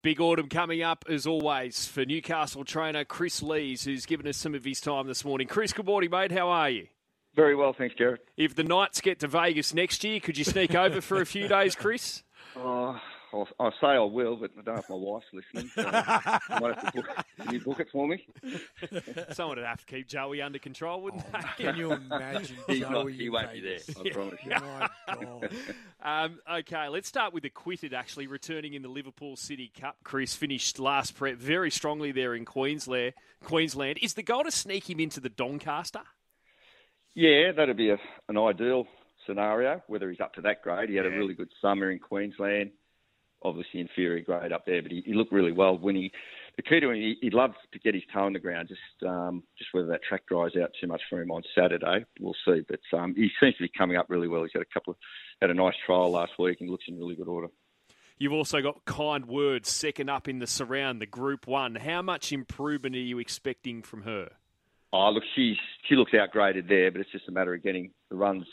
Big 0.00 0.20
autumn 0.20 0.48
coming 0.48 0.80
up 0.80 1.04
as 1.08 1.26
always 1.26 1.86
for 1.86 2.04
Newcastle 2.04 2.64
trainer 2.64 3.04
Kris 3.04 3.42
Lees, 3.42 3.82
who's 3.84 4.06
given 4.06 4.28
us 4.28 4.36
some 4.36 4.54
of 4.54 4.64
his 4.64 4.80
time 4.80 5.08
this 5.08 5.24
morning. 5.24 5.48
Kris, 5.48 5.72
good 5.72 5.86
morning, 5.86 6.10
mate. 6.10 6.30
How 6.30 6.48
are 6.50 6.70
you? 6.70 6.86
Very 7.34 7.56
well, 7.56 7.72
thanks, 7.72 7.96
Jared. 7.96 8.20
If 8.36 8.54
the 8.54 8.62
Knights 8.62 9.00
get 9.00 9.18
to 9.20 9.26
Vegas 9.26 9.74
next 9.74 10.04
year, 10.04 10.20
could 10.20 10.38
you 10.38 10.44
sneak 10.44 10.74
over 10.74 11.00
for 11.00 11.20
a 11.20 11.26
few 11.26 11.48
days, 11.48 11.74
Kris? 11.74 12.22
Oh, 12.56 12.98
I'll, 13.32 13.46
I'll, 13.60 13.72
say 13.80 13.88
I 13.88 13.98
will, 13.98 14.36
but 14.36 14.52
I 14.58 14.62
don't 14.62 14.74
know 14.76 14.80
if 14.80 14.88
my 14.88 14.96
wife's 14.96 15.26
listening. 15.34 15.70
So 15.74 15.82
I 15.86 16.40
might 16.60 16.74
have 16.76 16.92
to 16.92 16.96
book, 16.96 17.06
can 17.40 17.54
you 17.54 17.60
book 17.60 17.80
it 17.80 17.88
for 17.92 18.08
me? 18.08 18.26
Someone 19.32 19.58
would 19.58 19.66
have 19.66 19.80
to 19.80 19.86
keep 19.86 20.08
Joey 20.08 20.40
under 20.40 20.58
control, 20.58 21.02
wouldn't 21.02 21.22
Oh, 21.34 21.38
they? 21.58 21.64
can 21.64 21.76
you 21.76 21.92
imagine 21.92 22.56
He's 22.66 22.80
Joey 22.80 22.90
not, 22.90 23.12
he 23.12 23.28
won't 23.28 23.52
be 23.52 23.60
there, 23.60 23.78
Vegas? 23.78 23.96
I 24.00 24.10
promise 24.10 24.38
you. 24.44 24.50
My 24.50 24.88
God. 25.14 25.50
Um, 26.02 26.38
okay, 26.60 26.88
let's 26.88 27.06
start 27.08 27.34
with 27.34 27.42
the 27.42 27.50
quitted 27.50 27.92
actually 27.92 28.26
returning 28.26 28.72
in 28.74 28.80
the 28.82 28.88
Liverpool 28.88 29.36
City 29.36 29.70
Cup. 29.78 29.96
Kris 30.04 30.34
finished 30.34 30.78
last 30.78 31.14
prep 31.14 31.36
very 31.36 31.70
strongly 31.70 32.12
there 32.12 32.34
in 32.34 32.44
Queensland. 32.46 33.12
Queensland 33.44 33.98
is 34.00 34.14
the 34.14 34.22
goal 34.22 34.44
to 34.44 34.50
sneak 34.50 34.88
him 34.88 35.00
into 35.00 35.20
the 35.20 35.28
Doncaster. 35.28 36.00
Yeah, 37.14 37.52
that'd 37.52 37.76
be 37.76 37.90
a, 37.90 37.98
an 38.28 38.38
ideal 38.38 38.86
scenario, 39.26 39.82
whether 39.86 40.08
he's 40.08 40.20
up 40.20 40.34
to 40.34 40.40
that 40.42 40.62
grade. 40.62 40.88
He 40.88 40.96
had 40.96 41.04
a 41.04 41.10
really 41.10 41.34
good 41.34 41.50
summer 41.60 41.90
in 41.90 41.98
Queensland, 41.98 42.70
obviously 43.42 43.80
inferior 43.80 44.22
grade 44.22 44.52
up 44.52 44.66
there, 44.66 44.82
but 44.82 44.90
he, 44.90 45.02
he 45.04 45.14
looked 45.14 45.32
really 45.32 45.52
well 45.52 45.76
when 45.76 45.96
he. 45.96 46.12
The 46.56 46.62
key 46.62 46.80
to 46.80 46.90
him, 46.90 46.96
he, 46.96 47.16
he'd 47.20 47.34
love 47.34 47.52
to 47.72 47.78
get 47.78 47.94
his 47.94 48.02
toe 48.12 48.24
on 48.24 48.32
the 48.32 48.40
ground. 48.40 48.68
Just, 48.68 49.08
um, 49.08 49.44
just 49.56 49.70
whether 49.72 49.86
that 49.88 50.02
track 50.02 50.22
dries 50.26 50.56
out 50.60 50.72
too 50.80 50.88
much 50.88 51.02
for 51.08 51.22
him 51.22 51.30
on 51.30 51.44
Saturday, 51.54 52.04
we'll 52.18 52.34
see. 52.44 52.62
But 52.66 52.80
um, 52.98 53.14
he 53.14 53.30
seems 53.40 53.54
to 53.56 53.62
be 53.62 53.70
coming 53.78 53.96
up 53.96 54.06
really 54.08 54.26
well. 54.26 54.42
He's 54.42 54.50
had 54.52 54.62
a 54.62 54.74
couple 54.74 54.90
of, 54.92 54.96
had 55.40 55.50
a 55.50 55.54
nice 55.54 55.74
trial 55.86 56.10
last 56.10 56.32
week, 56.36 56.60
and 56.60 56.68
looks 56.68 56.86
in 56.88 56.98
really 56.98 57.14
good 57.14 57.28
order. 57.28 57.48
You've 58.18 58.32
also 58.32 58.60
got 58.60 58.84
kind 58.84 59.26
words 59.26 59.70
second 59.70 60.10
up 60.10 60.26
in 60.26 60.40
the 60.40 60.48
surround, 60.48 61.00
the 61.00 61.06
Group 61.06 61.46
One. 61.46 61.76
How 61.76 62.02
much 62.02 62.32
improvement 62.32 62.96
are 62.96 62.98
you 62.98 63.20
expecting 63.20 63.80
from 63.82 64.02
her? 64.02 64.30
Oh, 64.92 65.10
look, 65.10 65.22
she's 65.36 65.56
she 65.88 65.94
looks 65.94 66.12
outgraded 66.12 66.68
there, 66.68 66.90
but 66.90 67.00
it's 67.00 67.12
just 67.12 67.28
a 67.28 67.32
matter 67.32 67.54
of 67.54 67.62
getting 67.62 67.92
the 68.10 68.16
runs 68.16 68.46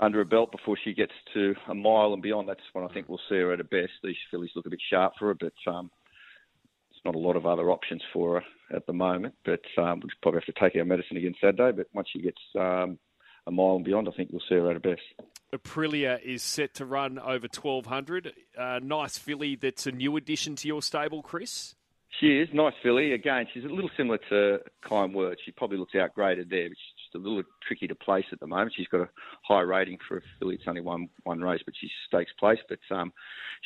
under 0.00 0.18
her 0.18 0.24
belt 0.24 0.50
before 0.50 0.76
she 0.82 0.94
gets 0.94 1.12
to 1.34 1.54
a 1.68 1.74
mile 1.74 2.12
and 2.12 2.22
beyond. 2.22 2.48
That's 2.48 2.60
when 2.72 2.84
I 2.84 2.92
think 2.92 3.08
we'll 3.08 3.20
see 3.28 3.36
her 3.36 3.52
at 3.52 3.58
her 3.58 3.64
best. 3.64 3.92
These 4.02 4.16
fillies 4.30 4.50
look 4.56 4.66
a 4.66 4.70
bit 4.70 4.80
sharp 4.90 5.12
for 5.18 5.28
her, 5.28 5.34
but 5.34 5.52
um, 5.70 5.90
there's 6.90 7.04
not 7.04 7.14
a 7.14 7.18
lot 7.18 7.36
of 7.36 7.46
other 7.46 7.70
options 7.70 8.02
for 8.12 8.40
her 8.40 8.76
at 8.76 8.86
the 8.86 8.92
moment. 8.92 9.34
But 9.44 9.60
um, 9.76 10.00
we'll 10.00 10.10
probably 10.22 10.40
have 10.44 10.54
to 10.54 10.60
take 10.60 10.76
our 10.76 10.84
medicine 10.84 11.18
again 11.18 11.34
Saturday. 11.40 11.76
But 11.76 11.88
once 11.92 12.08
she 12.12 12.22
gets 12.22 12.40
um, 12.58 12.98
a 13.46 13.50
mile 13.50 13.76
and 13.76 13.84
beyond, 13.84 14.08
I 14.08 14.12
think 14.12 14.30
we'll 14.32 14.42
see 14.48 14.54
her 14.54 14.70
at 14.70 14.74
her 14.74 14.80
best. 14.80 15.02
Aprilia 15.52 16.20
is 16.22 16.42
set 16.42 16.74
to 16.74 16.86
run 16.86 17.18
over 17.18 17.48
1200. 17.52 18.32
Uh, 18.56 18.80
nice 18.82 19.18
filly 19.18 19.56
that's 19.56 19.86
a 19.86 19.92
new 19.92 20.16
addition 20.16 20.56
to 20.56 20.68
your 20.68 20.80
stable, 20.80 21.22
Kris. 21.22 21.74
She 22.20 22.38
is 22.38 22.48
nice 22.52 22.74
filly. 22.82 23.12
Again, 23.12 23.46
she's 23.52 23.64
a 23.64 23.68
little 23.68 23.90
similar 23.96 24.18
to 24.30 24.58
Kind 24.86 25.14
Word. 25.14 25.38
She 25.44 25.52
probably 25.52 25.78
looks 25.78 25.94
outgraded 25.94 26.50
there, 26.50 26.68
but 26.68 26.78
a 27.14 27.18
little 27.18 27.42
tricky 27.66 27.86
to 27.86 27.94
place 27.94 28.24
at 28.32 28.40
the 28.40 28.46
moment. 28.46 28.72
She's 28.76 28.88
got 28.88 29.00
a 29.00 29.08
high 29.42 29.60
rating 29.60 29.98
for 30.06 30.18
a 30.18 30.20
filly. 30.38 30.54
It's 30.56 30.64
only 30.66 30.80
one 30.80 31.08
one 31.24 31.40
race, 31.40 31.60
but 31.64 31.74
she's 31.78 31.90
stakes 32.06 32.32
place. 32.38 32.58
But 32.68 32.78
um, 32.94 33.12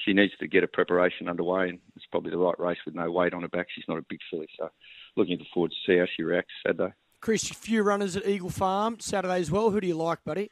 she 0.05 0.13
needs 0.13 0.33
to 0.41 0.47
get 0.47 0.65
a 0.65 0.69
preparation 0.69 1.29
underway, 1.29 1.69
and 1.69 1.79
it's 1.97 2.07
probably 2.11 2.31
the 2.31 2.39
right 2.39 2.59
race 2.59 2.79
with 2.85 2.95
no 2.95 3.11
weight 3.11 3.35
on 3.35 3.43
her 3.43 3.49
back. 3.49 3.67
She's 3.75 3.85
not 3.89 3.99
a 3.99 4.05
big 4.09 4.21
filly, 4.31 4.49
so 4.59 4.69
looking 5.17 5.39
forward 5.53 5.73
to 5.73 5.77
see 5.87 5.99
how 5.99 6.07
she 6.17 6.23
reacts 6.23 6.53
Saturday. 6.67 6.93
Kris, 7.21 7.51
a 7.51 7.55
few 7.55 7.83
runners 7.83 8.17
at 8.17 8.27
Eagle 8.27 8.51
Farm 8.51 8.99
Saturday 9.01 9.41
as 9.41 9.51
well. 9.51 9.71
Who 9.71 9.81
do 9.81 9.87
you 9.87 9.95
like, 9.95 10.23
buddy? 10.25 10.51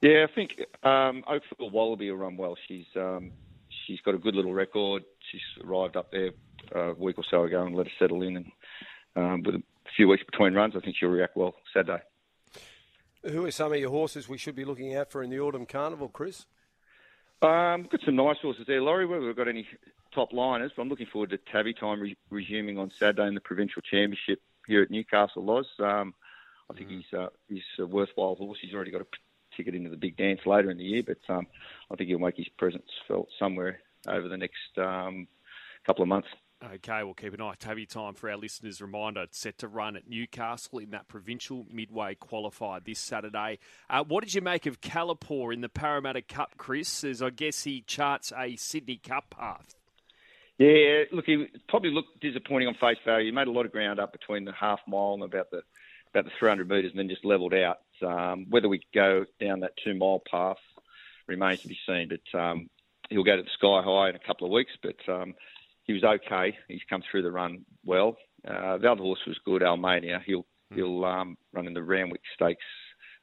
Yeah, 0.00 0.26
I 0.28 0.34
think 0.34 0.60
um, 0.82 1.24
Oakville 1.28 1.70
Wallaby 1.70 2.10
will 2.10 2.18
run 2.18 2.36
well. 2.36 2.56
She's 2.68 2.86
um, 2.96 3.32
she's 3.86 4.00
got 4.00 4.14
a 4.14 4.18
good 4.18 4.34
little 4.34 4.54
record. 4.54 5.04
She's 5.30 5.64
arrived 5.64 5.96
up 5.96 6.10
there 6.12 6.30
uh, 6.74 6.90
a 6.90 6.94
week 6.94 7.18
or 7.18 7.24
so 7.30 7.44
ago 7.44 7.64
and 7.64 7.74
let 7.74 7.86
her 7.86 7.92
settle 7.98 8.22
in, 8.22 8.36
and 8.36 8.52
um, 9.16 9.42
with 9.42 9.56
a 9.56 9.62
few 9.96 10.08
weeks 10.08 10.22
between 10.24 10.54
runs, 10.54 10.74
I 10.76 10.80
think 10.80 10.96
she'll 10.98 11.08
react 11.08 11.36
well 11.36 11.54
Saturday. 11.72 12.02
Who 13.28 13.44
are 13.44 13.50
some 13.50 13.72
of 13.72 13.78
your 13.78 13.90
horses 13.90 14.28
we 14.28 14.38
should 14.38 14.54
be 14.54 14.64
looking 14.64 14.94
out 14.94 15.10
for 15.10 15.22
in 15.22 15.30
the 15.30 15.40
autumn 15.40 15.66
carnival, 15.66 16.08
Kris? 16.08 16.46
Um, 17.42 17.88
got 17.90 18.00
some 18.04 18.14
nice 18.14 18.36
horses 18.40 18.64
there, 18.68 18.80
Laurie. 18.80 19.04
Whether 19.04 19.26
we've 19.26 19.36
got 19.36 19.48
any 19.48 19.66
top 20.14 20.32
liners, 20.32 20.70
but 20.76 20.82
I'm 20.82 20.88
looking 20.88 21.06
forward 21.06 21.30
to 21.30 21.38
Tabby 21.38 21.74
time 21.74 22.00
re- 22.00 22.16
resuming 22.30 22.78
on 22.78 22.92
Saturday 22.96 23.26
in 23.26 23.34
the 23.34 23.40
provincial 23.40 23.82
championship 23.82 24.40
here 24.68 24.82
at 24.82 24.90
Newcastle 24.90 25.44
Loz. 25.44 25.66
Um, 25.80 26.14
I 26.70 26.74
think 26.74 26.88
he's 26.88 27.18
uh, 27.18 27.28
he's 27.48 27.64
a 27.80 27.86
worthwhile 27.86 28.36
horse. 28.36 28.58
He's 28.62 28.74
already 28.74 28.92
got 28.92 29.00
a 29.00 29.06
ticket 29.56 29.74
into 29.74 29.90
the 29.90 29.96
big 29.96 30.16
dance 30.16 30.40
later 30.46 30.70
in 30.70 30.78
the 30.78 30.84
year, 30.84 31.02
but 31.04 31.18
um, 31.28 31.48
I 31.90 31.96
think 31.96 32.08
he'll 32.08 32.20
make 32.20 32.36
his 32.36 32.48
presence 32.56 32.88
felt 33.08 33.28
somewhere 33.38 33.80
over 34.06 34.28
the 34.28 34.36
next 34.36 34.78
um, 34.78 35.26
couple 35.84 36.02
of 36.02 36.08
months. 36.08 36.28
Okay, 36.64 37.02
we'll 37.02 37.12
keep 37.12 37.34
an 37.34 37.40
eye. 37.42 37.52
Tabby 37.58 37.84
time 37.84 38.14
for 38.14 38.30
our 38.30 38.36
listeners. 38.36 38.80
Reminder: 38.80 39.22
it's 39.22 39.38
set 39.38 39.58
to 39.58 39.68
run 39.68 39.94
at 39.94 40.08
Newcastle 40.08 40.78
in 40.78 40.90
that 40.90 41.06
provincial 41.06 41.66
midway 41.70 42.14
qualified 42.14 42.86
this 42.86 42.98
Saturday. 42.98 43.58
Uh, 43.90 44.04
what 44.04 44.24
did 44.24 44.32
you 44.32 44.40
make 44.40 44.64
of 44.64 44.80
Kalapour 44.80 45.52
in 45.52 45.60
the 45.60 45.68
Parramatta 45.68 46.22
Cup, 46.22 46.56
Kris? 46.56 47.04
As 47.04 47.20
I 47.20 47.28
guess 47.28 47.64
he 47.64 47.82
charts 47.82 48.32
a 48.36 48.56
Sydney 48.56 48.96
Cup 48.96 49.30
path. 49.30 49.74
Yeah, 50.56 51.02
look, 51.12 51.26
he 51.26 51.46
probably 51.68 51.90
looked 51.90 52.20
disappointing 52.20 52.68
on 52.68 52.74
face 52.74 52.96
value. 53.04 53.26
He 53.26 53.32
made 53.32 53.48
a 53.48 53.52
lot 53.52 53.66
of 53.66 53.72
ground 53.72 54.00
up 54.00 54.12
between 54.12 54.46
the 54.46 54.52
half 54.52 54.80
mile 54.88 55.12
and 55.12 55.24
about 55.24 55.50
the 55.50 55.60
about 56.14 56.24
the 56.24 56.30
300 56.38 56.66
metres, 56.70 56.92
and 56.92 56.98
then 56.98 57.10
just 57.10 57.26
levelled 57.26 57.52
out. 57.52 57.80
Um, 58.02 58.46
whether 58.48 58.68
we 58.68 58.80
go 58.94 59.26
down 59.38 59.60
that 59.60 59.72
two 59.84 59.94
mile 59.94 60.22
path 60.30 60.56
remains 61.26 61.60
to 61.60 61.68
be 61.68 61.78
seen. 61.86 62.08
But 62.08 62.38
um, 62.38 62.70
he'll 63.10 63.24
go 63.24 63.36
to 63.36 63.42
the 63.42 63.48
sky 63.58 63.82
high 63.84 64.08
in 64.10 64.16
a 64.16 64.26
couple 64.26 64.46
of 64.46 64.52
weeks. 64.52 64.72
But 64.82 64.96
um, 65.12 65.34
he 65.86 65.92
was 65.92 66.04
okay. 66.04 66.56
He's 66.68 66.80
come 66.88 67.02
through 67.10 67.22
the 67.22 67.30
run 67.30 67.64
well. 67.84 68.16
Uh, 68.46 68.78
the 68.78 68.90
other 68.90 69.02
horse 69.02 69.20
was 69.26 69.38
good, 69.44 69.62
Almania. 69.62 70.20
He'll 70.24 70.46
he'll 70.74 71.04
um, 71.04 71.36
run 71.52 71.66
in 71.66 71.74
the 71.74 71.82
Randwick 71.82 72.22
Stakes 72.34 72.64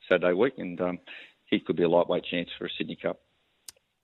Saturday 0.10 0.34
week, 0.34 0.54
and 0.58 0.80
um, 0.82 1.00
he 1.46 1.60
could 1.60 1.76
be 1.76 1.84
a 1.84 1.90
lightweight 1.90 2.26
chance 2.26 2.50
for 2.58 2.66
a 2.66 2.70
Sydney 2.78 2.98
Cup. 3.02 3.20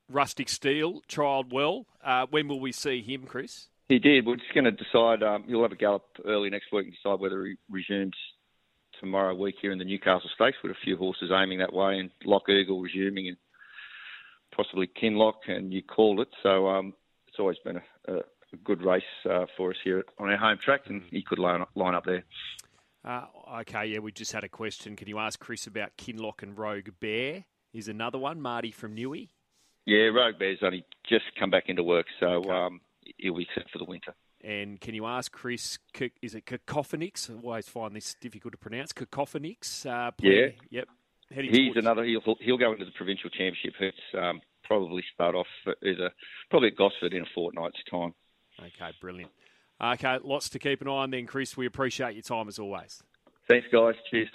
Rustic 0.09 0.49
Steel 0.49 1.01
trialled 1.07 1.53
well. 1.53 1.85
Uh, 2.03 2.25
when 2.29 2.47
will 2.47 2.59
we 2.59 2.71
see 2.71 3.01
him, 3.01 3.23
Kris? 3.23 3.67
He 3.87 3.99
did. 3.99 4.25
We're 4.25 4.35
just 4.35 4.53
going 4.53 4.65
to 4.65 4.71
decide. 4.71 5.23
Um, 5.23 5.45
he'll 5.47 5.61
have 5.61 5.71
a 5.71 5.77
gallop 5.77 6.03
early 6.25 6.49
next 6.49 6.71
week 6.71 6.85
and 6.85 6.93
decide 6.93 7.19
whether 7.19 7.45
he 7.45 7.55
resumes 7.69 8.13
tomorrow 8.99 9.33
week 9.33 9.55
here 9.61 9.71
in 9.71 9.79
the 9.79 9.85
Newcastle 9.85 10.29
Stakes 10.35 10.57
with 10.61 10.71
a 10.71 10.83
few 10.83 10.97
horses 10.97 11.31
aiming 11.33 11.59
that 11.59 11.73
way, 11.73 11.99
and 11.99 12.11
Lock 12.25 12.49
Eagle 12.49 12.81
resuming, 12.81 13.29
and 13.29 13.37
possibly 14.55 14.87
Kinlock, 14.87 15.47
and 15.47 15.73
you 15.73 15.81
called 15.81 16.19
it. 16.19 16.27
So 16.43 16.67
um, 16.67 16.93
it's 17.27 17.39
always 17.39 17.57
been 17.63 17.77
a, 17.77 18.13
a, 18.13 18.19
a 18.53 18.57
good 18.57 18.83
race 18.83 19.03
uh, 19.29 19.45
for 19.57 19.71
us 19.71 19.77
here 19.83 20.03
on 20.17 20.29
our 20.29 20.37
home 20.37 20.57
track, 20.63 20.81
and 20.87 21.01
he 21.11 21.21
could 21.21 21.39
line 21.39 21.61
up, 21.61 21.69
line 21.75 21.95
up 21.95 22.05
there. 22.05 22.23
Uh, 23.03 23.25
okay, 23.61 23.85
yeah, 23.85 23.99
we 23.99 24.11
just 24.11 24.31
had 24.31 24.43
a 24.43 24.49
question. 24.49 24.95
Can 24.95 25.07
you 25.07 25.19
ask 25.19 25.39
Kris 25.39 25.67
about 25.67 25.95
Kinlock 25.97 26.43
and 26.43 26.57
Rogue 26.57 26.89
Bear? 26.99 27.45
Is 27.73 27.87
another 27.87 28.17
one, 28.17 28.41
Marty 28.41 28.71
from 28.71 28.95
Newey. 28.95 29.29
Yeah, 29.85 30.07
Rogue 30.07 30.39
Bear's 30.39 30.59
only 30.63 30.85
just 31.07 31.25
come 31.39 31.49
back 31.49 31.65
into 31.67 31.83
work, 31.83 32.07
so 32.19 32.43
um, 32.51 32.81
he'll 33.17 33.37
be 33.37 33.47
set 33.55 33.69
for 33.71 33.77
the 33.77 33.85
winter. 33.85 34.13
And 34.41 34.79
can 34.79 34.95
you 34.95 35.05
ask 35.05 35.31
Kris, 35.31 35.77
is 36.21 36.35
it 36.35 36.45
Cacophonix? 36.45 37.29
I 37.29 37.41
always 37.43 37.67
find 37.67 37.95
this 37.95 38.15
difficult 38.19 38.53
to 38.53 38.57
pronounce. 38.57 38.93
Cacophonix? 38.93 39.85
Uh, 39.85 40.11
Yeah. 40.21 40.47
Yep. 40.69 40.87
Heading 41.31 41.51
He's 41.51 41.75
another. 41.75 42.03
He'll 42.05 42.21
he'll 42.39 42.57
go 42.57 42.71
into 42.71 42.85
the 42.85 42.91
provincial 42.91 43.29
championship. 43.29 43.73
He's 43.77 44.19
um, 44.19 44.41
probably 44.63 45.03
start 45.13 45.35
off 45.35 45.47
either 45.83 46.11
probably 46.49 46.69
at 46.69 46.75
Gosford 46.75 47.13
in 47.13 47.21
a 47.21 47.25
fortnight's 47.35 47.77
time. 47.89 48.13
Okay, 48.59 48.91
brilliant. 48.99 49.31
Okay, 49.81 50.17
lots 50.23 50.49
to 50.49 50.59
keep 50.59 50.81
an 50.81 50.87
eye 50.87 50.91
on 50.91 51.11
then, 51.11 51.25
Kris. 51.25 51.55
We 51.55 51.65
appreciate 51.65 52.13
your 52.13 52.21
time 52.21 52.47
as 52.47 52.59
always. 52.59 53.01
Thanks, 53.47 53.67
guys. 53.71 53.95
Cheers. 54.11 54.29